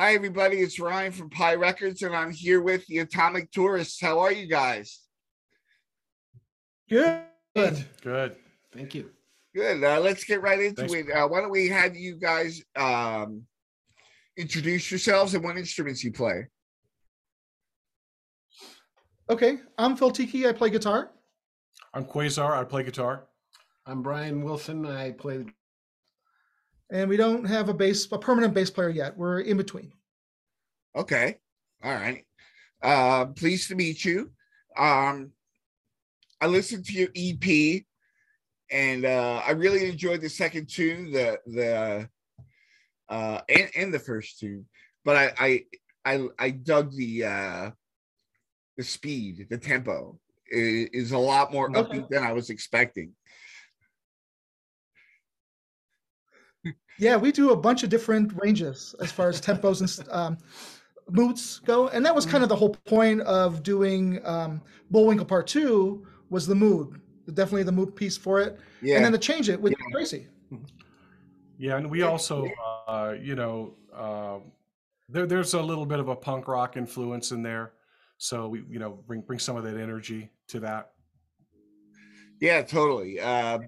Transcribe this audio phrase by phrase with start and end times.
[0.00, 0.60] Hi, everybody.
[0.60, 4.00] It's Ryan from Pi Records, and I'm here with the Atomic Tourists.
[4.00, 4.98] How are you guys?
[6.88, 7.20] Good.
[7.54, 8.36] Good.
[8.72, 9.10] Thank you.
[9.54, 9.84] Good.
[9.84, 10.94] Uh, let's get right into Thanks.
[10.94, 11.10] it.
[11.14, 13.42] Uh, why don't we have you guys um,
[14.38, 16.46] introduce yourselves and what instruments you play?
[19.28, 20.48] Okay, I'm Phil Tiki.
[20.48, 21.10] I play guitar.
[21.92, 22.52] I'm Quasar.
[22.52, 23.26] I play guitar.
[23.84, 24.86] I'm Brian Wilson.
[24.86, 25.44] I play
[26.90, 29.16] and we don't have a bass, a permanent bass player yet.
[29.16, 29.92] We're in between.
[30.96, 31.36] Okay.
[31.82, 32.24] All right.
[32.82, 34.30] Uh, pleased to meet you.
[34.76, 35.32] Um,
[36.40, 37.84] I listened to your EP,
[38.70, 42.08] and uh, I really enjoyed the second tune, the the
[43.08, 44.66] uh, and, and the first tune.
[45.04, 45.64] But I I
[46.04, 47.70] I, I dug the uh,
[48.76, 50.18] the speed, the tempo
[50.50, 53.12] is, is a lot more upbeat than I was expecting.
[56.98, 60.38] Yeah, we do a bunch of different ranges as far as tempos and um,
[61.12, 65.46] moods go, and that was kind of the whole point of doing um, Bullwinkle Part
[65.46, 67.00] Two was the mood,
[67.34, 68.96] definitely the mood piece for it, Yeah.
[68.96, 70.26] and then to change it with Tracy.
[71.58, 72.48] Yeah, and we also,
[72.88, 74.38] uh, you know, uh,
[75.08, 77.72] there, there's a little bit of a punk rock influence in there,
[78.16, 80.92] so we, you know, bring bring some of that energy to that.
[82.40, 83.20] Yeah, totally.
[83.20, 83.58] Uh,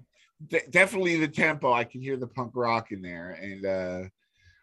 [0.47, 1.71] de- definitely the tempo.
[1.71, 4.09] I can hear the punk rock in there, and uh,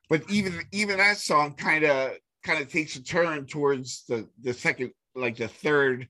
[0.09, 2.13] but even even that song kind of
[2.43, 6.09] kind of takes a turn towards the the second, like the third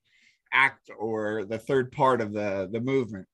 [0.53, 3.27] act or the third part of the the movement.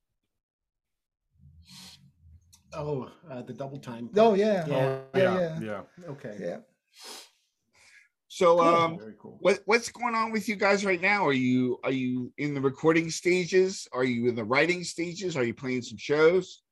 [2.74, 4.10] oh uh, the double time.
[4.16, 4.98] Oh yeah, Yeah.
[5.14, 5.82] yeah, yeah, yeah.
[6.08, 6.36] Okay.
[6.40, 6.58] yeah.
[8.28, 8.64] So, Cool.
[8.68, 9.38] um, Very cool.
[9.40, 11.26] what what's going on with you guys right now?
[11.26, 13.88] Are you are you in the recording stages?
[13.92, 15.36] Are you in the writing stages?
[15.38, 16.62] Are you playing some shows?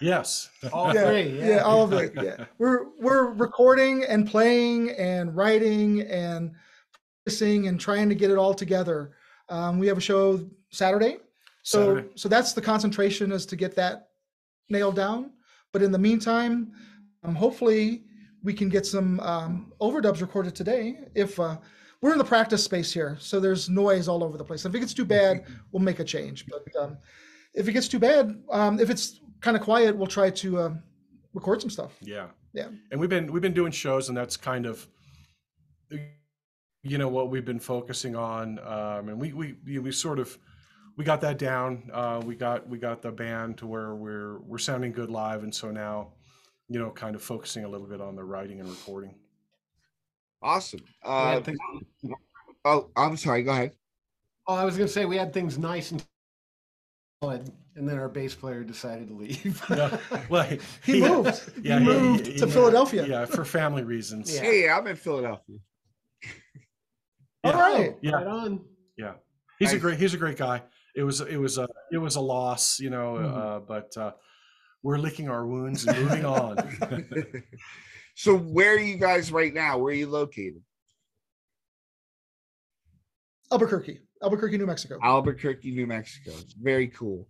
[0.00, 0.50] Yes.
[0.72, 1.38] All yeah, three.
[1.38, 2.12] yeah, all of it.
[2.22, 6.52] Yeah, we're we're recording and playing and writing and
[7.24, 9.12] practicing and trying to get it all together.
[9.48, 11.18] Um, we have a show Saturday,
[11.62, 12.08] so Saturday.
[12.14, 14.08] so that's the concentration is to get that
[14.68, 15.30] nailed down.
[15.72, 16.72] But in the meantime,
[17.24, 18.04] um, hopefully
[18.42, 21.00] we can get some um, overdubs recorded today.
[21.14, 21.58] If uh,
[22.00, 24.64] we're in the practice space here, so there's noise all over the place.
[24.64, 26.46] If it gets too bad, we'll make a change.
[26.46, 26.98] But um,
[27.54, 30.82] if it gets too bad, um, if it's kind of quiet, we'll try to um,
[31.34, 31.96] record some stuff.
[32.00, 32.28] Yeah.
[32.52, 32.68] Yeah.
[32.90, 34.86] And we've been we've been doing shows, and that's kind of,
[36.82, 38.58] you know, what we've been focusing on.
[38.60, 40.38] Um, and we we we we sort of
[40.96, 41.90] we got that down.
[41.92, 45.54] Uh, we got we got the band to where we're we're sounding good live, and
[45.54, 46.12] so now,
[46.68, 49.14] you know, kind of focusing a little bit on the writing and recording.
[50.42, 50.80] Awesome.
[51.04, 51.58] We Uh, things-
[52.64, 53.42] oh, I'm sorry.
[53.42, 53.72] Go ahead.
[54.46, 56.02] oh, I was gonna say we had things nice and
[57.22, 59.62] solid, and then our bass player decided to leave.
[59.70, 59.98] Yeah.
[60.28, 60.48] Well,
[60.84, 61.42] He moved.
[61.62, 63.06] Yeah, he moved to Philadelphia.
[63.06, 64.34] Yeah, for family reasons.
[64.34, 64.40] Yeah.
[64.40, 65.58] Hey, I'm in Philadelphia.
[67.44, 67.60] All Yeah.
[67.60, 67.96] right.
[68.00, 68.12] Yeah.
[68.12, 68.64] Right on.
[68.96, 69.14] Yeah,
[69.58, 69.82] he's a Nice.
[69.82, 70.62] great he's a great guy.
[70.94, 73.36] It was it was a it was a loss, you know, Mhm.
[73.36, 74.12] uh, but uh,
[74.82, 76.56] we're licking our wounds and moving on.
[78.16, 79.76] so, where are you guys right now?
[79.78, 80.62] Where are you located?
[83.52, 84.98] Albuquerque, Albuquerque, New Mexico.
[85.02, 86.32] Albuquerque, New Mexico.
[86.60, 87.28] Very cool.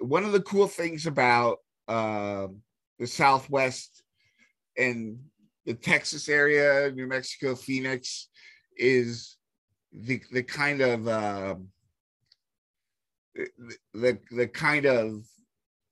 [0.00, 2.62] One of the cool things about um,
[2.98, 4.02] the Southwest
[4.76, 5.18] and
[5.66, 8.28] the Texas area, New Mexico, Phoenix,
[8.76, 9.36] is
[9.92, 11.68] the the kind of um,
[13.94, 15.22] the, the kind of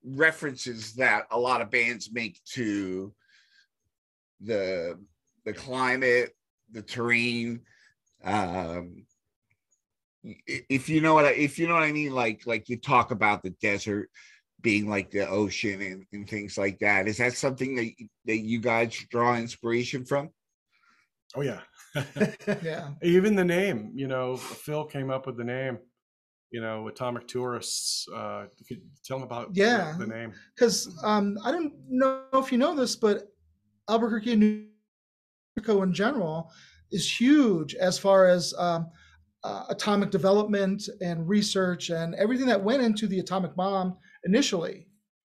[0.05, 3.13] references that a lot of bands make to
[4.41, 4.99] the
[5.45, 6.35] the climate,
[6.73, 7.61] the terrain.
[8.25, 9.07] Um,
[10.25, 13.11] if you know what I, if you know what I mean, like like you talk
[13.11, 14.11] about the desert
[14.61, 17.07] being like the ocean and, and things like that.
[17.07, 17.91] Is that something that
[18.27, 20.31] that you guys draw inspiration from?
[21.37, 21.61] oh yeah,
[22.63, 22.89] Yeah.
[23.03, 23.93] even the name.
[23.95, 25.79] You know, Phil came up with the name.
[26.51, 28.07] You know, Atomic Tourists.
[28.09, 29.95] Uh, you tell them about the- Yeah.
[29.99, 30.33] the, name.
[30.55, 33.25] Because um, I don't know if you know this, but
[33.91, 34.67] Albuquerque, New
[35.57, 36.51] Mexico in general,
[36.91, 38.87] is huge as far as um,
[39.45, 44.87] uh, atomic development and research and everything that went into the atomic bomb initially,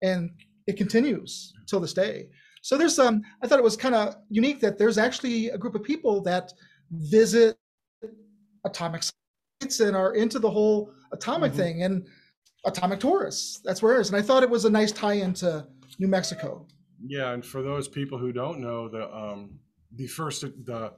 [0.01, 0.31] and
[0.67, 2.29] it continues till this day.
[2.63, 5.75] So there's um, I thought it was kind of unique that there's actually a group
[5.75, 6.51] of people that
[6.91, 7.57] visit
[8.65, 11.55] atomic sites and are into the whole atomic Mhm.
[11.55, 12.07] thing and
[12.65, 13.59] atomic tourists.
[13.63, 15.67] That's where it is, and I thought it was a nice tie into
[15.99, 16.67] New Mexico.
[17.05, 19.59] Yeah, and for those people who don't know, the um,
[19.95, 20.93] the first the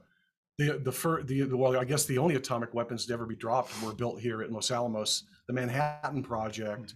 [0.58, 3.36] the the, fir- the the well, I guess the only atomic weapons to ever be
[3.36, 5.24] dropped were built here at Los Alamos.
[5.48, 6.94] The Manhattan Project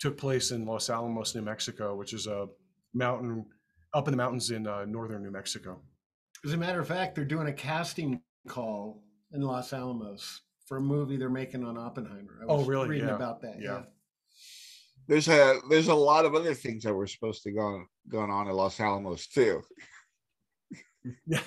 [0.00, 2.46] took place in Los Alamos, New Mexico, which is a
[2.94, 3.46] mountain
[3.94, 5.80] up in the mountains in uh, northern New Mexico.
[6.44, 9.02] As a matter of fact, they're doing a casting call
[9.32, 12.40] in Los Alamos for a movie they're making on Oppenheimer.
[12.42, 12.88] I Oh, was really?
[12.88, 13.16] Reading Yeah.
[13.16, 13.56] about that.
[13.60, 13.72] Yeah.
[13.78, 13.82] Yeah.
[15.06, 18.30] There's a there's a lot of other things that were supposed to go on, going
[18.30, 19.62] on in Los Alamos too.
[21.26, 21.40] Yeah,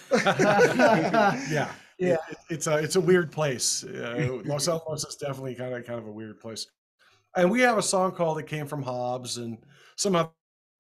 [1.50, 2.18] yeah, Yeah.
[2.30, 3.84] It- it's a it's a weird place.
[3.84, 6.68] Uh, Los Alamos is definitely kind of kind of a weird place.
[7.36, 9.58] And we have a song called "It Came from Hobbs" and
[9.96, 10.32] some other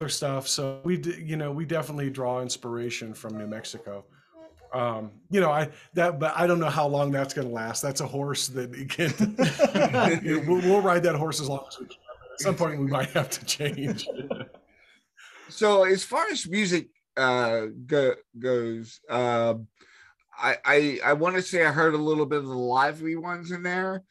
[0.07, 0.47] stuff.
[0.47, 4.03] So we d- you know we definitely draw inspiration from New Mexico.
[4.73, 7.81] Um, you know, I that but I don't know how long that's going to last.
[7.81, 9.13] That's a horse that can.
[10.23, 11.97] you know, we'll, we'll ride that horse as long as we can.
[12.33, 14.07] At some point, we might have to change.
[15.49, 16.87] So as far as music
[17.21, 19.67] uh go, goes, um
[20.37, 23.51] I I I want to say I heard a little bit of the lively ones
[23.51, 24.03] in there.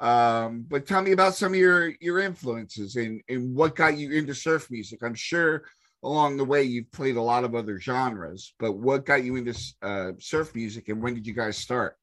[0.00, 4.12] Um, but tell me about some of your your influences and and what got you
[4.12, 5.02] into surf music.
[5.02, 5.64] I'm sure
[6.04, 9.58] along the way you've played a lot of other genres, but what got you into
[9.82, 11.96] uh, surf music and when did you guys start?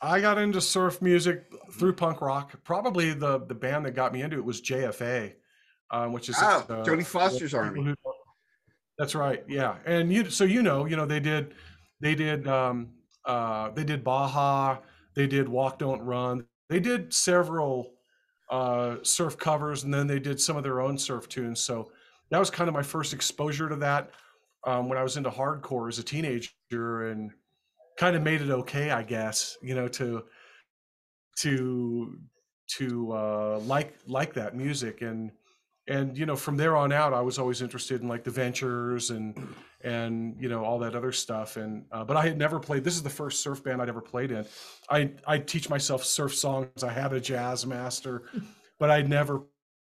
[0.00, 2.62] I got into surf music through punk rock.
[2.64, 5.32] Probably the the band that got me into it was JFA,
[5.92, 7.84] um, which is Oh, uh, Jodie Foster's Army.
[7.84, 7.94] who-
[8.98, 9.44] That's right.
[9.48, 11.54] Yeah, and you so you know you know they did
[12.00, 12.94] they did um,
[13.24, 14.78] uh, they did Baja,
[15.14, 17.94] they did Walk Don't Run, they did several
[18.50, 21.60] uh, surf covers, and then they did some of their own surf tunes.
[21.60, 21.90] So
[22.30, 24.10] that was kind of my first exposure to that
[24.64, 27.30] um, when I was into hardcore as a teenager, and
[27.98, 30.24] kind of made it okay, I guess, you know, to
[31.38, 32.18] to
[32.78, 35.30] to uh, like like that music and
[35.88, 39.10] and you know from there on out I was always interested in like the ventures
[39.10, 39.36] and
[39.82, 41.56] and you know all that other stuff.
[41.56, 44.00] And uh, but I had never played this is the first surf band I'd ever
[44.00, 44.46] played in.
[44.90, 46.82] I I teach myself surf songs.
[46.82, 48.22] I had a Jazzmaster
[48.82, 49.42] but I'd never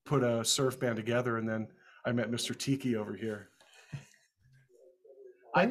[0.04, 1.38] put a surf band together.
[1.38, 1.68] And then
[2.04, 2.58] I met Mr.
[2.58, 3.50] Tiki over here.
[5.54, 5.70] I,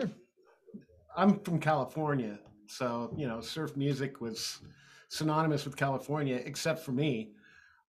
[1.18, 4.62] I'm from California, so you know, surf music was
[5.10, 7.32] synonymous with California, except for me.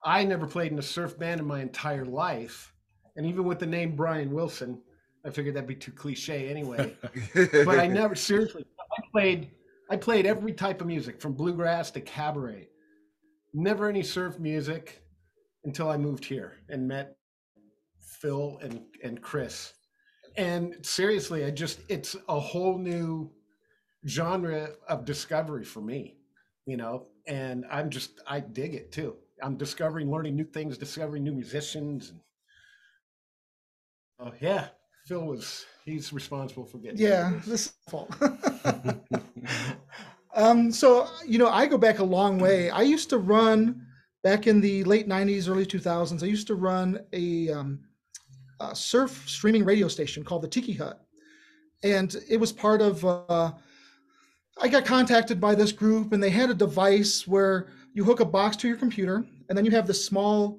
[0.04, 2.72] I never played in a surf band in my entire life,
[3.16, 4.80] and even with the name Brian Wilson,
[5.24, 6.96] I figured that'd be too cliche anyway.
[7.34, 8.64] but I never seriously.
[8.80, 9.50] I played.
[9.90, 12.68] I played every type of music, from bluegrass to cabaret.
[13.52, 15.02] Never any surf music
[15.64, 17.16] until I moved here and met
[18.00, 19.74] Phil and and Chris.
[20.36, 23.30] And seriously, I just it's a whole new
[24.06, 26.16] genre of discovery for me,
[26.66, 27.08] you know.
[27.26, 29.16] And I'm just I dig it too.
[29.42, 32.10] I'm discovering, learning new things, discovering new musicians.
[32.10, 32.20] And,
[34.20, 34.68] oh yeah,
[35.06, 36.98] Phil was he's responsible for getting.
[36.98, 38.14] Yeah, this is fault.
[40.34, 42.70] um, so you know, I go back a long way.
[42.70, 43.86] I used to run
[44.22, 46.22] back in the late '90s, early 2000s.
[46.22, 47.80] I used to run a, um,
[48.60, 51.04] a surf streaming radio station called the Tiki Hut,
[51.82, 53.04] and it was part of.
[53.04, 53.52] Uh,
[54.62, 58.24] I got contacted by this group, and they had a device where you hook a
[58.24, 60.58] box to your computer, and then you have this small,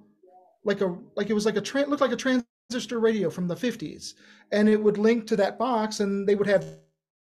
[0.64, 3.56] like a like it was like a tra- looked like a transistor radio from the
[3.56, 4.16] 50s,
[4.52, 6.66] and it would link to that box, and they would have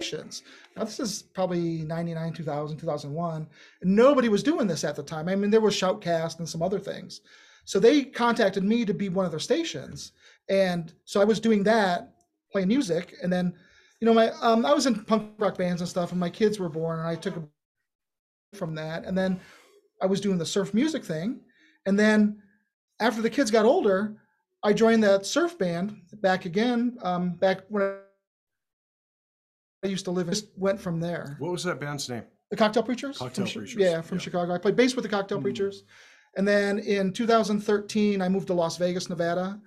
[0.00, 0.42] stations.
[0.76, 3.48] Now this is probably 99, 2000, 2001.
[3.82, 5.28] Nobody was doing this at the time.
[5.28, 7.20] I mean, there was Shoutcast and some other things.
[7.64, 10.12] So they contacted me to be one of their stations,
[10.48, 12.14] and so I was doing that,
[12.50, 13.54] playing music, and then
[14.00, 16.58] you know, my um, I was in punk rock bands and stuff, and my kids
[16.58, 17.42] were born, and I took a
[18.52, 19.40] from that, and then
[20.02, 21.40] I was doing the surf music thing,
[21.86, 22.42] and then
[23.00, 24.16] after the kids got older,
[24.64, 27.82] I joined that surf band back again, um, back when
[29.84, 30.26] I used to live.
[30.28, 31.36] in Just went from there.
[31.38, 33.18] what was that band's name The Cocktail Preachers.
[33.18, 34.22] Cocktail from Preachers, Yeah, from yeah.
[34.24, 34.52] Chicago.
[34.54, 35.42] I played bass with the Cocktail Mhm.
[35.42, 35.84] Preachers,
[36.36, 39.60] and then in 2013 I moved to Las Vegas, Nevada,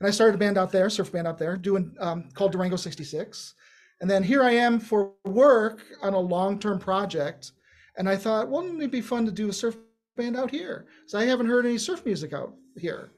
[0.00, 2.76] and I started a band out there, surf band out there, doing um, called Durango
[2.76, 3.54] 66.
[4.00, 7.52] And then here I am for work on a long-term project,
[7.96, 9.76] and I thought, well, wouldn't it be fun to do a surf
[10.16, 10.86] band out here?
[11.06, 13.12] So I haven't heard any surf music out here.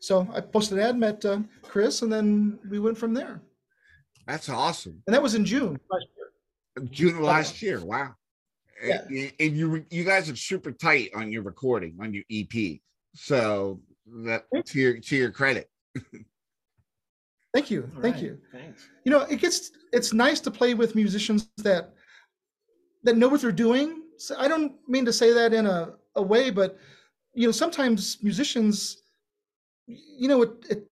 [0.00, 3.40] So I posted an ad, met uh, Chris, and then we went from there.
[4.26, 5.02] That's awesome.
[5.06, 6.88] And that was in June last year.
[6.90, 7.84] June of last year.
[7.84, 8.14] Wow.
[8.84, 9.00] Yeah.
[9.08, 12.78] And, and you you guys are super tight on your recording on your EP.
[13.14, 13.80] So
[14.24, 15.68] that to your to your credit.
[17.54, 18.38] Thank you, All thank right, you.
[18.52, 18.86] Thanks.
[19.04, 21.94] you know it gets it's nice to play with musicians that
[23.04, 24.07] that know what they're doing so
[24.38, 26.78] i don't mean to say that in a, a way but
[27.34, 29.02] you know sometimes musicians
[29.86, 30.86] you know it, it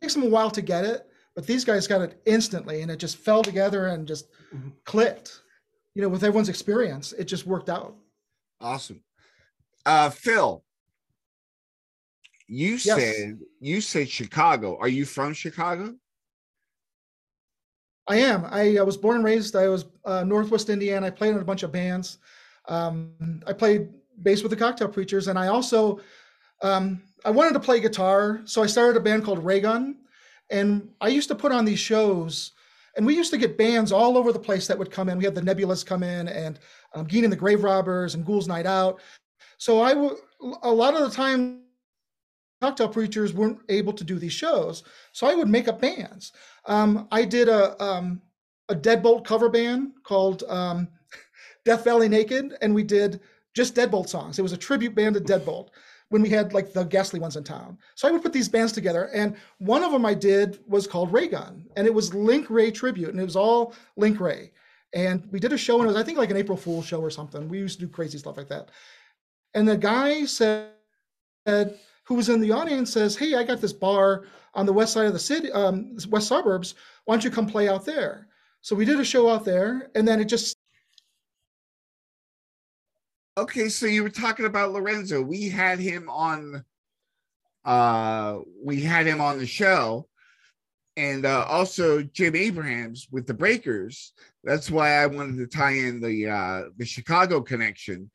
[0.00, 2.98] takes them a while to get it but these guys got it instantly and it
[2.98, 4.72] just fell together and just Mhm.
[4.84, 5.42] clicked
[5.94, 7.94] you know with everyone's experience it just worked out
[8.60, 9.02] Awesome.
[9.84, 10.64] Uh Phil.
[12.48, 12.84] you Yes.
[12.84, 14.78] said you said Chicago.
[14.78, 15.94] Are you from Chicago?
[18.08, 18.46] I am.
[18.50, 19.56] I, I was born and raised.
[19.56, 21.06] I was uh, Northwest Indiana.
[21.06, 22.18] I played in a bunch of bands.
[22.68, 23.88] Um, I played
[24.22, 26.00] bass with the Cocktail Preachers, and I also
[26.62, 29.96] um, I wanted to play guitar, so I started a band called Raygun,
[30.50, 32.52] and I used to put on these shows.
[32.96, 35.18] And we used to get bands all over the place that would come in.
[35.18, 36.58] We had the Nebulas come in, and
[36.94, 39.00] um, Gein and the Graverobbers, and Ghouls Night Out.
[39.58, 40.16] So I w-
[40.62, 41.60] a lot of the time,
[42.60, 44.82] cocktail preachers weren't able to do these shows,
[45.12, 46.32] so I would make up bands.
[46.66, 48.20] Um, I did a um,
[48.68, 50.88] a Deadbolt cover band called um,
[51.64, 53.20] Death Valley Naked, and we did
[53.54, 54.38] just Deadbolt songs.
[54.38, 55.68] It was a tribute band to Deadbolt
[56.08, 57.78] when we had like the ghastly ones in town.
[57.94, 61.12] So I would put these bands together, and one of them I did was called
[61.12, 64.52] Raygun, and it was Link Wray tribute, and it was all Link Wray.
[64.94, 67.00] And we did a show, and it was I think like an April Fool's show
[67.00, 67.48] or something.
[67.48, 68.70] We used to do crazy stuff like that.
[69.54, 70.70] And the guy said,
[72.06, 75.06] who was in the audience says, "Hey, I got this bar on the west side
[75.06, 76.74] of the city, um, west suburbs.
[77.04, 78.28] Why don't you come play out there?"
[78.60, 80.56] So we did a show out there, and then it just
[83.38, 85.20] Okay, so you were talking about Lorenzo.
[85.20, 86.64] We had him on
[87.66, 90.08] uh we had him on the show
[90.96, 94.12] and uh also Jim Abrahams with the Breakers.
[94.44, 98.10] That's why I wanted to tie in the uh the Chicago connection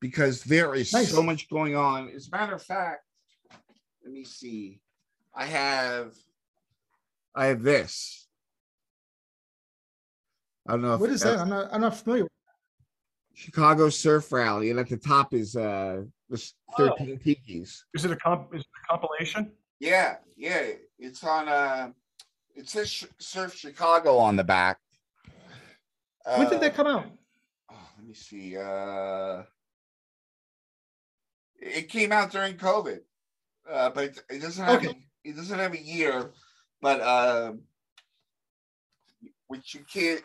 [0.00, 1.10] because there is Nice.
[1.10, 2.10] so much going on.
[2.10, 3.05] As a matter of fact,
[4.06, 4.78] let me see.
[5.34, 6.14] I have
[7.34, 8.28] I have this.
[10.66, 11.38] I don't know if what is that?
[11.40, 12.26] I'm not I'm not familiar.
[13.34, 16.88] Chicago Surf Rally, and at the top is uh the s- Oh.
[16.98, 17.82] 13 Tikis.
[17.94, 18.54] Is it a comp?
[18.54, 19.50] Is it a compilation?
[19.80, 20.70] Yeah, yeah,
[21.00, 21.90] it's on uh
[22.54, 24.78] it says Surf Chicago on the back.
[26.24, 27.06] When did Uh, that come out?
[27.70, 28.56] oh, let me see.
[28.56, 29.42] Uh
[31.58, 33.00] it came out during COVID.
[33.70, 34.88] Uh but it, it doesn't have Okay.
[34.88, 36.30] a, it doesn't have a year,
[36.80, 37.52] but uh
[39.48, 40.22] which you can't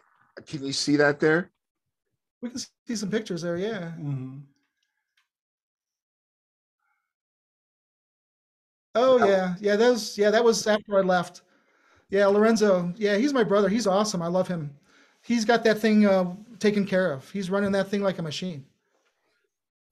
[0.47, 1.51] can you see that there?
[2.41, 3.57] We can see some pictures there.
[3.57, 3.91] Yeah.
[8.95, 9.25] Oh Yeah.
[9.25, 9.75] yeah, yeah.
[9.75, 10.31] That was yeah.
[10.31, 11.41] That was after I left.
[12.09, 12.93] Yeah, Lorenzo.
[12.97, 13.69] Yeah, he's my brother.
[13.69, 14.21] He's awesome.
[14.21, 14.75] I love him.
[15.21, 17.29] He's got that thing uh, taken care of.
[17.31, 18.65] He's running that thing like a machine.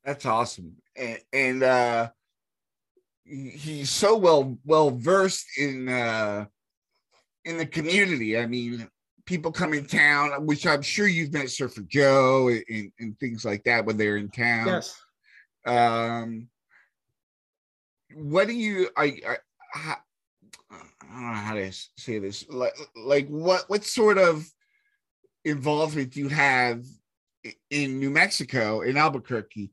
[0.04, 0.76] That's awesome.
[0.96, 2.19] And, and uh he-
[3.30, 6.46] he's so well well versed in uh
[7.46, 8.38] in the community.
[8.38, 8.90] I mean,
[9.26, 13.64] people come in town, which I'm sure you've met Surfer Joe and, and things like
[13.64, 14.68] that when they're in town.
[14.68, 15.00] Yes.
[15.66, 16.48] Um
[18.16, 19.38] what do you I, I
[19.72, 19.98] how,
[20.72, 22.46] I don't know how to say this.
[22.50, 24.50] Like like what what sort of
[25.46, 26.84] involvement do you have
[27.70, 29.72] in New Mexico in Albuquerque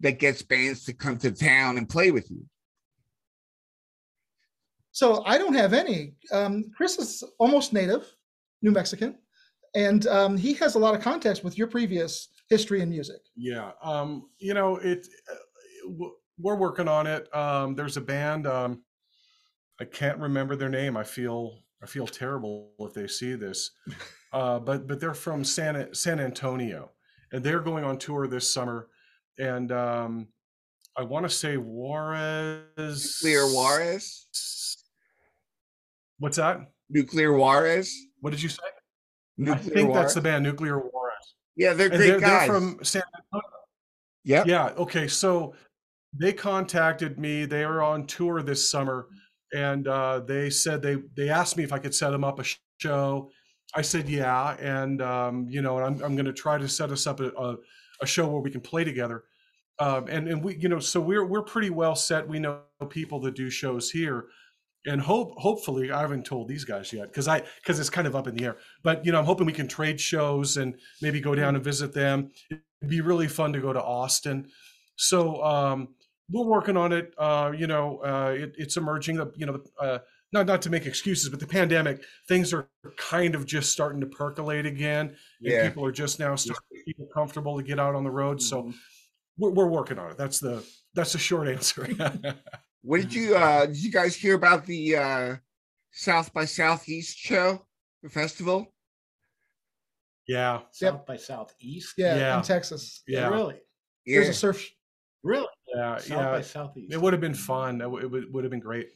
[0.00, 2.44] that gets bands to come to town and play with you?
[4.98, 6.14] So I don't have any.
[6.32, 8.12] Um, Chris is almost native,
[8.62, 9.16] New Mexican,
[9.76, 13.20] and um, he has a lot of context with your previous history in music.
[13.36, 15.06] Yeah, um, you know, it.
[15.30, 17.32] Uh, we're working on it.
[17.32, 18.48] Um, there's a band.
[18.48, 18.82] Um,
[19.80, 20.96] I can't remember their name.
[20.96, 23.70] I feel I feel terrible if they see this,
[24.32, 26.90] uh, but but they're from San San Antonio,
[27.30, 28.88] and they're going on tour this summer.
[29.38, 30.26] And um,
[30.96, 33.18] I want to say Juarez.
[33.20, 34.26] Clear Juarez?
[36.18, 36.60] What's that?
[36.90, 37.94] Nuclear Juarez?
[38.20, 38.62] What did you say?
[38.64, 38.70] I
[39.36, 41.34] Nuclear think that's the band Nuclear Juarez.
[41.56, 42.46] Yeah, they're great they're, they're guys.
[42.46, 43.02] from San
[44.24, 44.46] Yep.
[44.46, 44.66] Yeah.
[44.68, 44.74] Yeah.
[44.76, 45.08] Okay.
[45.08, 45.54] So
[46.12, 47.44] they contacted me.
[47.44, 49.08] They were on tour this summer,
[49.54, 52.44] and uh, they said they they asked me if I could set them up a
[52.80, 53.30] show.
[53.74, 56.90] I said yeah, and um, you know, and I'm I'm going to try to set
[56.90, 57.56] us up a, a,
[58.02, 59.24] a show where we can play together.
[59.78, 62.26] Um, and and we you know so we're we're pretty well set.
[62.26, 64.26] We know people that do shows here,
[64.88, 68.16] and hope hopefully I haven't told these guys yet because I because it's kind of
[68.16, 68.56] up in the air.
[68.82, 71.92] But you know I'm hoping we can trade shows and maybe go down and visit
[71.92, 72.30] them.
[72.50, 74.48] It'd be really fun to go to Austin.
[74.96, 75.88] So um,
[76.30, 77.14] we're working on it.
[77.18, 79.16] Uh, you know, uh, it, it's emerging.
[79.16, 79.98] The you know, uh,
[80.32, 84.06] not not to make excuses, but the pandemic things are kind of just starting to
[84.06, 88.04] percolate again, and people are just now starting to feel comfortable to get out on
[88.04, 88.42] the road.
[88.42, 88.76] So Mm-hmm.
[89.38, 90.16] we're, we're working on it.
[90.16, 90.64] That's the
[90.94, 91.88] that's the short answer.
[92.88, 95.36] What did you uh did you guys hear about the uh
[95.90, 97.66] South by Southeast show,
[98.02, 98.72] the festival?
[100.26, 101.92] yeah, South by Southeast.
[101.98, 102.36] Yeah, Yeah.
[102.38, 103.02] in Texas.
[103.06, 103.56] yeah, Really?
[104.06, 104.66] There's a surf.
[105.22, 105.48] Really?
[105.66, 106.30] yeah, South yeah.
[106.30, 106.94] by Southeast.
[106.94, 107.82] It would have been fun.
[107.82, 108.88] It would, it would, would have been great.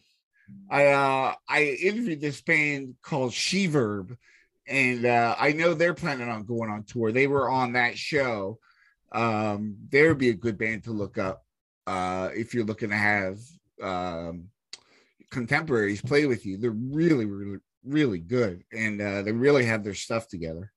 [0.71, 4.17] I uh I interviewed this band called Sheverb,
[4.67, 7.13] and uh I know they're planning on going on tour.
[7.13, 8.59] They were on that show.
[9.15, 11.45] Um, they would be a good band to look up
[11.87, 13.37] uh if you're looking to have
[13.83, 14.49] um,
[15.31, 19.95] contemporaries play with you, they're really, really, really good, and uh, they really have their
[19.95, 20.73] stuff together.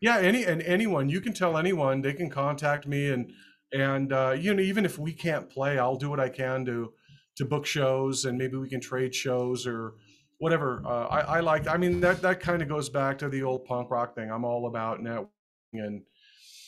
[0.00, 3.32] Yeah, any and anyone you can tell anyone they can contact me and
[3.72, 6.92] and uh, you know even if we can't play, I'll do what I can to
[7.36, 9.94] to book shows and maybe we can trade shows or
[10.38, 10.82] whatever.
[10.84, 11.68] Uh, I, I like.
[11.68, 14.28] I mean that that kind of goes back to the old punk rock thing.
[14.28, 15.28] I'm all about networking
[15.74, 16.02] and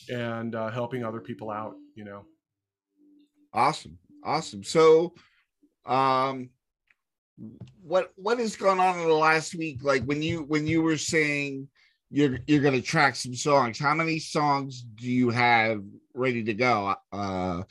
[0.09, 1.75] and uh, helping other people out.
[1.93, 2.25] You know.
[3.53, 4.63] Awesome, awesome.
[4.63, 5.13] So,
[5.85, 6.49] um,
[7.81, 9.83] what what has gone on in the last week?
[9.83, 11.67] Like when you when you were saying
[12.09, 13.79] you're you're gonna track some songs.
[13.79, 16.95] How many songs do you have ready to go?
[17.11, 17.63] Uh,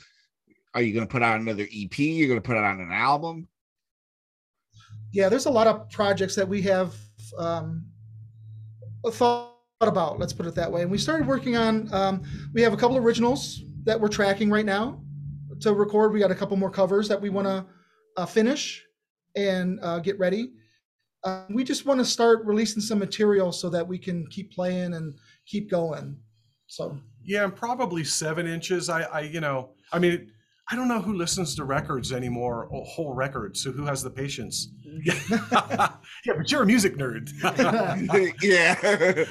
[0.75, 1.99] are you gonna put out another EP?
[1.99, 3.49] You're gonna put out an album?
[5.13, 6.95] Yeah, there's a lot of projects that we have
[7.39, 7.85] um,
[9.07, 10.19] thought about.
[10.19, 10.83] Let's put it that way.
[10.83, 11.93] And we started working on.
[11.93, 15.04] Um, we have a couple originals that we're tracking right now
[15.65, 16.13] to record.
[16.13, 17.67] We got a couple more covers that we want to
[18.17, 18.85] uh, finish
[19.37, 20.53] and uh, get ready.
[21.25, 24.95] Uh, we just want to start releasing some material so that we can keep playing
[24.95, 25.15] and
[25.47, 26.17] keep going.
[26.67, 28.89] So yeah, and probably seven inches.
[28.89, 30.31] I, I, you know, I mean,
[30.71, 33.63] I don't know who listens to records anymore, whole records.
[33.63, 34.69] So who has the patience?
[35.05, 35.89] yeah,
[36.37, 37.31] but you're a music nerd.
[38.43, 39.25] yeah.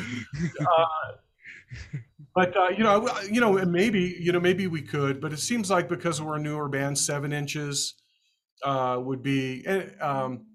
[2.36, 5.22] but uh, you know, you know, maybe you know, maybe we could.
[5.22, 7.96] But it seems like because we're a newer band, seven inches
[8.64, 9.66] uh, would be.
[10.02, 10.46] Um,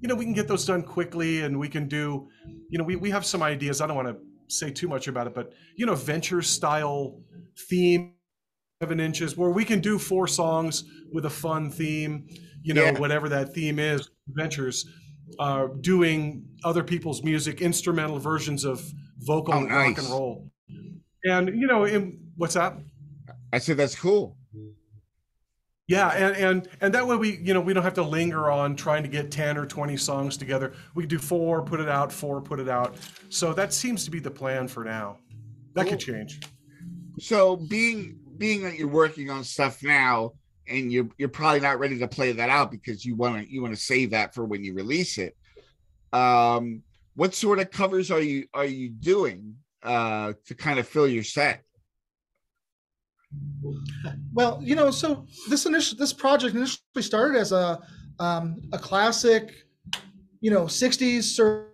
[0.00, 2.28] you know, we can get those done quickly and we can do,
[2.70, 3.80] you know, we, we have some ideas.
[3.80, 4.16] I don't want to
[4.48, 7.20] say too much about it, but, you know, venture style
[7.68, 8.14] theme,
[8.80, 12.28] seven inches, where we can do four songs with a fun theme,
[12.62, 12.98] you know, yeah.
[12.98, 14.86] whatever that theme is, ventures,
[15.40, 18.80] uh, doing other people's music, instrumental versions of
[19.18, 19.88] vocal oh, nice.
[19.88, 20.50] rock and roll.
[21.24, 22.80] And, you know, in, what's up?
[23.52, 24.36] I said, that's cool.
[25.88, 28.76] Yeah, and, and and that way we you know we don't have to linger on
[28.76, 30.74] trying to get ten or twenty songs together.
[30.94, 32.96] We can do four, put it out, four, put it out.
[33.30, 35.16] So that seems to be the plan for now.
[35.72, 35.92] That cool.
[35.92, 36.40] could change.
[37.18, 40.32] So being being that you're working on stuff now,
[40.68, 43.62] and you're you're probably not ready to play that out because you want to you
[43.62, 45.38] want to save that for when you release it.
[46.12, 46.82] Um,
[47.14, 51.22] what sort of covers are you are you doing uh, to kind of fill your
[51.22, 51.64] set?
[54.32, 57.80] Well, you know, so this initial this project initially started as a
[58.18, 59.52] um, a classic,
[60.40, 61.66] you know, '60s surf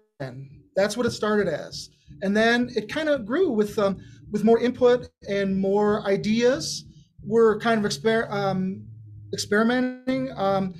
[0.77, 1.90] That's what it started as,
[2.23, 3.99] and then it kind of grew with um,
[4.33, 6.87] with more input and more ideas.
[7.23, 8.85] We're kind of exper- um,
[9.33, 10.31] experimenting.
[10.37, 10.75] Um,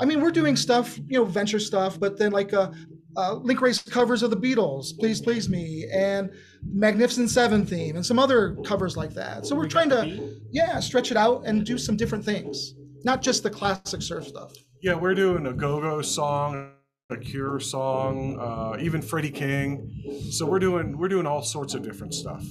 [0.00, 2.70] I mean, we're doing stuff, you know, venture stuff, but then like uh,
[3.16, 6.30] uh, Link Wray's covers of the Beatles, Please Please Me, and
[6.62, 9.46] Magnificent Seven theme, and some other covers like that.
[9.46, 13.42] So we're trying to, yeah, stretch it out and do some different things, not just
[13.42, 14.52] the classic surf stuff.
[14.82, 16.72] Yeah, we're doing a go-go song,
[17.10, 19.90] a Cure song, uh, even Freddie King.
[20.30, 22.44] So we're doing we're doing all sorts of different stuff.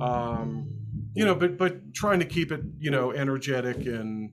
[0.00, 0.70] Um,
[1.14, 4.30] you know, but but trying to keep it, you know, energetic and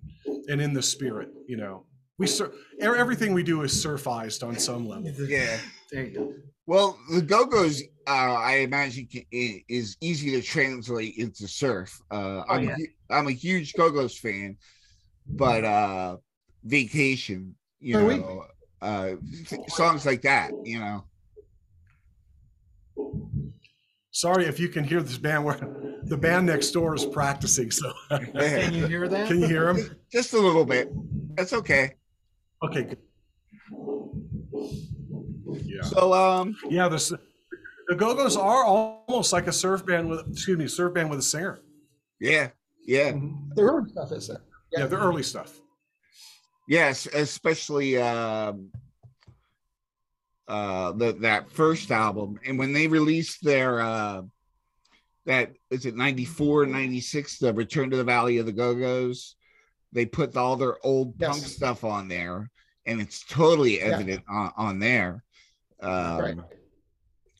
[0.47, 1.85] and in the spirit, you know
[2.17, 5.11] we sur- everything we do is surfized on some level.
[5.27, 5.57] Yeah,
[5.91, 6.33] there you go.
[6.65, 11.99] Well, the Go Go's, uh, I imagine, can, is easy to translate into surf.
[12.09, 12.75] Uh, oh, I'm, yeah.
[13.09, 14.57] a, I'm a huge Go Go's fan,
[15.27, 16.17] but uh,
[16.63, 18.45] Vacation, you Are know,
[18.81, 19.15] uh,
[19.67, 21.03] songs like that, you know.
[24.11, 25.43] Sorry if you can hear this band.
[25.43, 25.57] Where
[26.03, 27.71] the band next door is practicing.
[27.71, 29.27] So can you hear that?
[29.27, 29.97] Can you hear them?
[30.11, 30.89] Just a little bit.
[31.35, 31.95] That's okay.
[32.63, 32.83] Okay.
[32.83, 32.97] Good.
[35.63, 35.81] Yeah.
[35.81, 37.19] So um yeah, the
[37.87, 41.23] the Go-Go's are almost like a surf band with excuse me, surf band with a
[41.23, 41.61] singer.
[42.19, 42.49] Yeah.
[42.85, 43.11] Yeah.
[43.11, 43.53] Mm-hmm.
[43.55, 44.37] The early stuff is it?
[44.71, 44.79] Yeah.
[44.79, 45.59] yeah, the early stuff.
[46.67, 48.71] Yes, especially um
[50.47, 54.21] uh the that first album and when they released their uh
[55.25, 59.37] that is it 94 96 the return to the valley of the go-go's
[59.93, 61.29] they put all their old yes.
[61.29, 62.49] punk stuff on there
[62.85, 64.35] and it's totally evident yeah.
[64.35, 65.23] on, on there.
[65.81, 66.37] Um, right.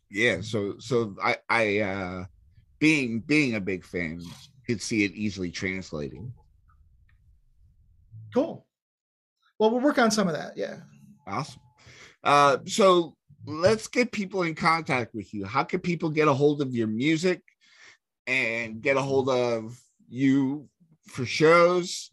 [0.09, 2.25] Yeah, so so I I uh,
[2.79, 4.21] being being a big fan
[4.67, 6.31] could see it easily translating.
[8.33, 8.65] Cool.
[9.59, 10.57] Well, we'll work on some of that.
[10.57, 10.77] Yeah.
[11.27, 11.61] Awesome.
[12.23, 15.45] Uh, so let's get people in contact with you.
[15.45, 17.41] How can people get a hold of your music
[18.27, 19.77] and get a hold of
[20.09, 20.67] you
[21.07, 22.11] for shows?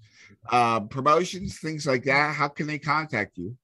[0.48, 3.56] Uh, promotions, things like that, how can they contact you?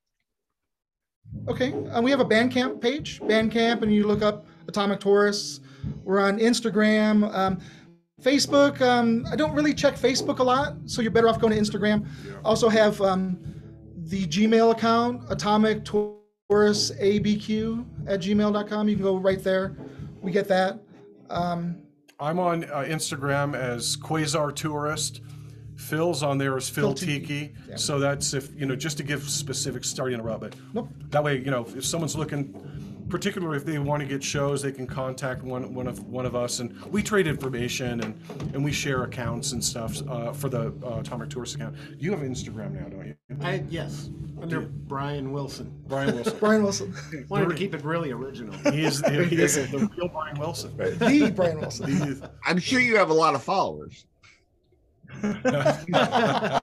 [1.49, 5.61] Okay, uh, we have a Bandcamp page, Bandcamp, and you look up Atomic Tourists.
[6.05, 7.33] We're on Instagram.
[7.35, 7.59] Um,
[8.23, 8.81] Facebook.
[8.81, 12.07] Um, I don't really check Facebook a lot, so you're better off going to Instagram.
[12.45, 13.39] Also have um,
[13.97, 18.89] the Gmail account, Atomic Tourists ABQ at gmail.com.
[18.89, 19.77] You can go right there.
[20.21, 20.81] We get that.
[21.29, 21.83] Um,
[22.19, 25.21] I'm on uh, Instagram as Quasar Tourist.
[25.77, 27.21] Phil's on there is Phil, Phil Tiki.
[27.21, 27.55] Tiki.
[27.69, 27.77] Yeah.
[27.77, 29.91] So that's if you know, just to give specifics.
[29.91, 30.89] Sorry to interrupt, but Nope.
[31.11, 32.55] that way, you know, if someone's looking,
[33.09, 36.35] particularly if they want to get shows, they can contact one one of one of
[36.35, 38.21] us, and we trade information and
[38.55, 41.77] and we share accounts and stuff uh, for the uh, Atomic Tourist account.
[41.99, 43.15] You have Instagram now, don't you?
[43.43, 44.09] I, yes,
[44.41, 45.73] under Brian Wilson.
[45.87, 46.37] Brian Wilson.
[46.41, 46.95] Brian Wilson,
[47.29, 48.55] Wanted to keep it really original.
[48.73, 50.77] he is he is the real Brian Wilson.
[50.77, 51.87] the Brian Wilson.
[51.91, 52.15] He
[52.47, 54.07] I'm sure you have a lot of followers.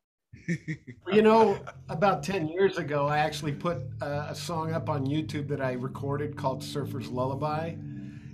[1.11, 1.57] You know,
[1.89, 5.73] about 10 years ago, I actually put uh, a song up on YouTube that I
[5.73, 7.75] recorded called Surfer's Lullaby.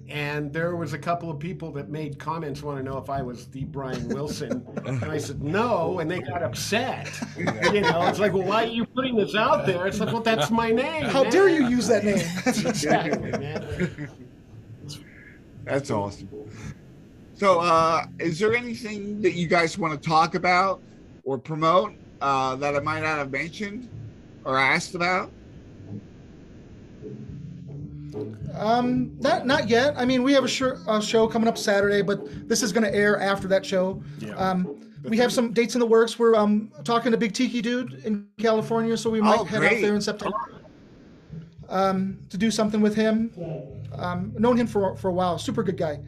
[0.08, 3.22] And there was a couple of people that made comments, want to know if I
[3.22, 4.66] was the Brian Wilson.
[4.86, 6.00] and I said, no.
[6.00, 7.12] And they got upset.
[7.38, 9.86] You know, it's like, well, why are you putting this out there?
[9.86, 11.04] It's like, well, that's my name.
[11.04, 12.26] How man." dare you use that name?
[12.48, 14.10] Exactly, man.
[15.64, 16.30] That's awesome.
[17.40, 20.82] So, uh, is there anything that you guys want to talk about
[21.24, 23.88] or promote uh, that I might not have mentioned
[24.44, 25.32] or asked about?
[28.58, 29.94] Um, not not yet.
[29.96, 32.84] I mean, we have a, show a show coming up Saturday, but this is going
[32.84, 34.04] to air after that show.
[34.20, 34.36] Yeah.
[34.36, 34.76] Um,
[35.06, 36.20] we have some dates in the works.
[36.20, 39.80] We're um talking to Big Tiki Dude in California, so we might Oh, head out
[39.80, 40.36] there in September.
[41.70, 43.32] Um, to do something with him.
[43.96, 45.38] Um, known him for for a while.
[45.38, 46.00] Super good guy,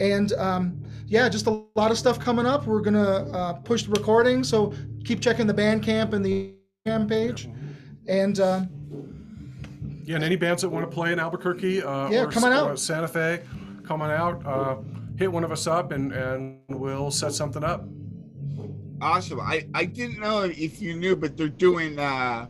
[0.00, 2.66] and um, yeah, just a lot of stuff coming up.
[2.66, 4.72] We're gonna uh, push the recording, so
[5.04, 6.54] keep checking the Bandcamp and the
[6.86, 7.48] Instagram page,
[8.06, 8.40] and.
[8.40, 8.68] Um,
[10.04, 12.52] Yeah, and any bands that want to play in Albuquerque uh, Yeah, or, come on
[12.52, 12.78] or out.
[12.78, 13.42] Santa Fe,
[13.84, 14.44] come on out.
[14.46, 14.76] Uh,
[15.18, 17.84] hit one of us up, and and we'll set something up.
[19.00, 19.40] Awesome.
[19.40, 22.46] I, I didn't know if you knew, but they're doing uh,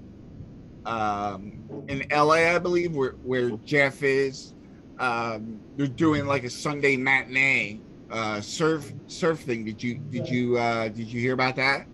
[0.87, 4.55] um, in LA, I believe, where, where Jeff is.
[4.99, 7.81] Um, they're doing like a Sunday matinee
[8.11, 9.65] uh, surf surf thing.
[9.65, 11.87] Did you did you uh, did you hear about that?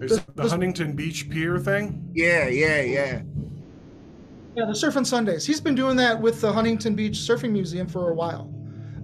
[0.00, 2.10] Is This- the Huntington Beach Pier thing?
[2.14, 3.22] Yeah, yeah, yeah.
[4.56, 5.46] Yeah, the Surfing Sundays.
[5.46, 8.52] He's been doing that with the Huntington Beach Surfing Museum for a while,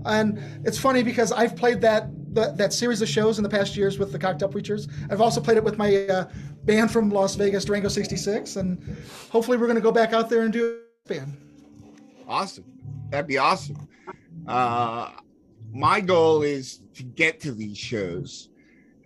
[0.05, 3.77] and it's funny because I've played that that, that series of shows in the past
[3.77, 4.89] years with the Cocktail Preachers.
[5.09, 6.29] I've also played it with my uh,
[6.65, 8.97] band from Las Vegas, Durango '66, and
[9.31, 11.37] hopefully we're going to go back out there and do a band.
[12.27, 12.65] Awesome.
[13.11, 13.89] That'd be awesome.
[14.47, 15.11] Uh,
[15.73, 18.49] my goal is to get to these shows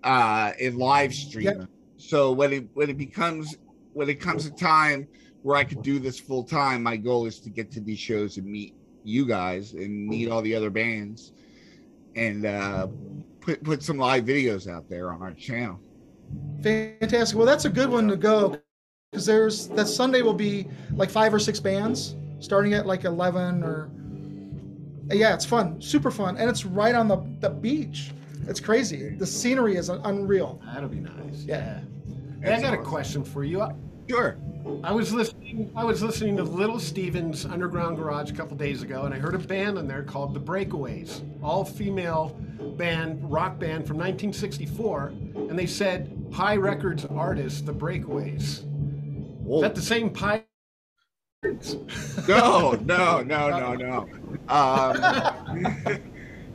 [0.05, 1.69] uh, in live stream.
[1.97, 3.57] So when it when it becomes
[3.93, 5.07] when it comes a time
[5.43, 8.37] where I could do this full time, my goal is to get to these shows
[8.39, 11.33] and meet you guys and meet all the other bands
[12.17, 12.87] and uh,
[13.41, 15.79] put put some live videos out there on our channel.
[16.63, 17.37] Fantastic.
[17.37, 18.61] Well, that's a good one to go
[19.11, 23.63] because there's that Sunday will be like five or six bands starting at like 11
[23.63, 23.91] or
[25.13, 28.13] yeah, it's fun, super fun, and it's right on the the beach.
[28.47, 29.11] It's crazy.
[29.11, 30.61] The scenery is unreal.
[30.65, 31.45] That'll be nice.
[31.45, 31.81] Yeah.
[32.43, 33.67] Hey, I got a question for you.
[34.09, 34.39] Sure.
[34.83, 35.71] I was listening.
[35.77, 39.35] I was listening to Little Steven's Underground Garage a couple days ago, and I heard
[39.35, 42.37] a band in there called The Breakaways, all female
[42.77, 45.07] band, rock band from 1964,
[45.49, 48.43] and they said Pi Records artist The Breakaways.
[48.43, 48.65] Is
[49.43, 49.61] Whoa.
[49.61, 50.45] that the same Pi?
[51.43, 51.57] No,
[52.29, 54.01] no, no, no, no.
[54.49, 55.99] Um,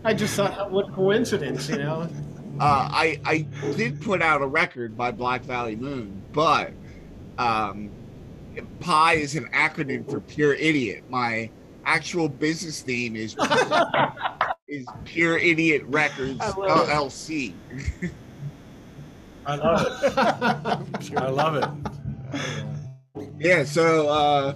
[0.03, 2.07] I just thought, what coincidence, you know?
[2.59, 6.71] uh, I I did put out a record by Black Valley Moon, but
[7.39, 7.89] um,
[8.79, 11.03] Pi is an acronym for Pure Idiot.
[11.09, 11.49] My
[11.85, 13.35] actual business name is
[14.67, 16.51] is Pure Idiot Records I.
[16.51, 17.53] LLC.
[19.47, 21.13] I love it.
[21.17, 23.25] I love it.
[23.39, 24.55] Yeah, so uh,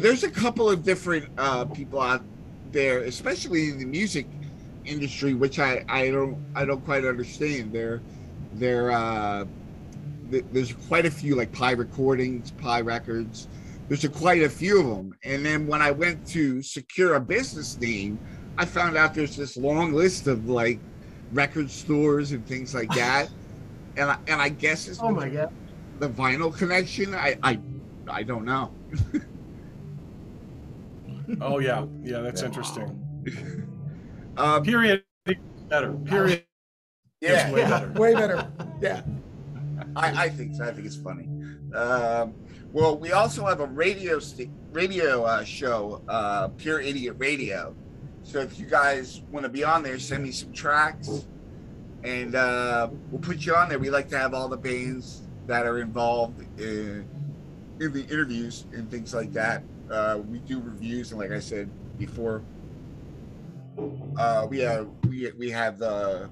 [0.00, 2.24] there's a couple of different uh, people out
[2.64, 4.30] there, especially in the music
[4.84, 7.72] industry, which I, I don't I don't quite understand.
[7.74, 8.04] They're
[8.52, 9.44] they're uh,
[10.30, 13.48] th- there's quite a few like Pi Recordings, Pi Records.
[13.88, 15.14] There's a, quite a few of them.
[15.24, 18.20] And then when I went to secure a business name,
[18.58, 20.82] I found out there's this long list of like
[21.30, 23.28] record stores and things like that.
[23.96, 25.48] and I, and I guess it's Oh my God.
[25.98, 27.14] the vinyl connection.
[27.14, 27.60] I I
[28.08, 28.76] I don't know.
[31.40, 33.02] Oh yeah, yeah, that's interesting.
[34.38, 35.02] Um, Period.
[35.68, 35.92] Better.
[35.92, 36.44] Period.
[37.22, 37.70] yeah, way yeah.
[37.70, 37.92] better.
[38.00, 38.52] Way better.
[38.82, 39.02] Yeah.
[39.96, 40.64] I, I think so.
[40.64, 41.26] I think it's funny.
[41.74, 42.34] Um,
[42.72, 47.74] well, we also have a radio sta- radio uh, show, uh, Pure Idiot Radio.
[48.22, 51.26] So if you guys want to be on there, send me some tracks,
[52.04, 53.78] and uh, we'll put you on there.
[53.78, 57.08] We like to have all the bands that are involved in,
[57.80, 59.62] in the interviews and things like that.
[59.90, 62.42] Uh, we do reviews, and like I said before,
[64.18, 66.30] uh, we have we we have the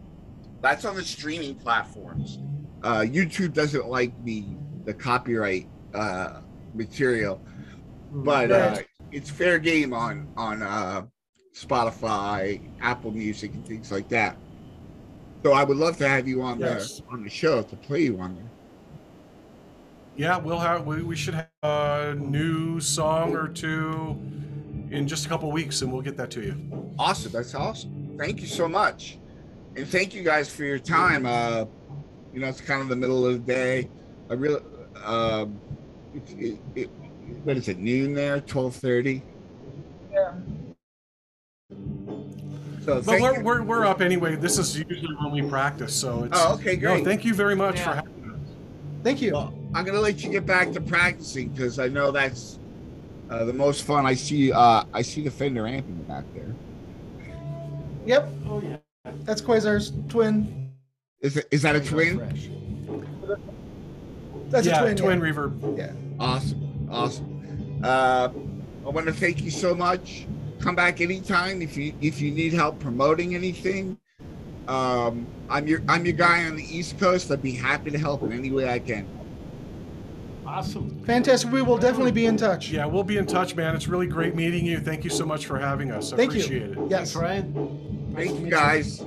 [0.60, 2.38] that's on the streaming platforms.
[2.82, 4.44] Uh, YouTube doesn't like the
[4.84, 6.40] the copyright uh,
[6.74, 7.40] material,
[8.10, 8.78] but uh,
[9.12, 11.02] it's fair game on on uh,
[11.54, 14.36] Spotify, Apple Music, and things like that.
[15.44, 16.98] So I would love to have you on Yes.
[16.98, 18.50] the on the show to play you on there.
[20.16, 24.16] Yeah, we'll have we, we should have a new song or two
[24.90, 26.92] in just a couple weeks, and we'll get that to you.
[26.98, 28.16] Awesome, that's awesome.
[28.16, 29.18] Thank you so much,
[29.76, 31.26] and thank you guys for your time.
[31.26, 31.64] Uh,
[32.32, 33.88] you know, it's kind of the middle of the day.
[34.30, 34.62] I really,
[35.04, 35.60] um,
[36.14, 36.90] it, it, it,
[37.42, 37.78] what is it?
[37.78, 39.20] Noon there, twelve thirty.
[40.12, 40.34] Yeah.
[42.84, 44.36] So But we're, we're, we're up anyway.
[44.36, 46.38] This is usually when we practice, so it's.
[46.40, 46.98] Oh, okay, great.
[46.98, 48.38] No, thank you very much for having us.
[49.02, 49.32] Thank you.
[49.32, 52.60] Well, I'm gonna let you get back to practicing because I know that's
[53.28, 54.06] uh, the most fun.
[54.06, 54.52] I see.
[54.52, 56.54] Uh, I see the Fender amp in the back there.
[58.06, 58.76] Yep, Oh yeah.
[59.24, 60.70] that's Quasar's twin.
[61.20, 62.18] Is it, is that a twin?
[64.48, 64.96] That's yeah, a twin.
[64.96, 65.24] twin yeah.
[65.24, 65.78] reverb.
[65.78, 65.92] Yeah.
[66.20, 67.80] Awesome, awesome.
[67.82, 68.28] Uh,
[68.86, 70.26] I want to thank you so much.
[70.60, 73.98] Come back anytime if you if you need help promoting anything.
[74.68, 77.32] Um, I'm your I'm your guy on the East Coast.
[77.32, 79.06] I'd be happy to help in any way I can.
[80.54, 81.02] Awesome.
[81.04, 81.50] Fantastic.
[81.50, 82.70] We will definitely be in touch.
[82.70, 83.74] Yeah, we'll be in touch, man.
[83.74, 84.78] It's really great meeting you.
[84.78, 86.12] Thank you so much for having us.
[86.12, 86.44] I Thank you.
[86.44, 86.78] appreciate it.
[86.88, 87.12] Yes.
[87.12, 88.12] Thanks, Ryan.
[88.12, 89.04] Nice Thank to you meet guys.